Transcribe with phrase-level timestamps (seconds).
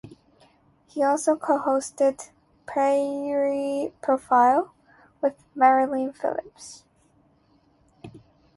[0.87, 2.31] He also co-hosted
[2.65, 4.73] "Prairie Profile"
[5.21, 6.85] with Marilyn Phillips.